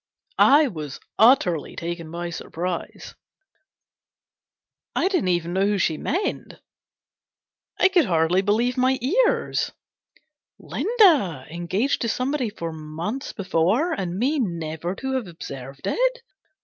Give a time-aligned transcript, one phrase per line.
[0.49, 3.13] I was utterly taken by surprise.
[4.95, 6.55] I didn't know who she meant.
[7.79, 9.73] I could hardly believe GENERAL PASSAVANT'S
[10.57, 10.69] WILL.
[10.69, 11.01] 323 my ears.
[11.37, 16.21] Linda engaged to somebody for months before, and me never to have observed it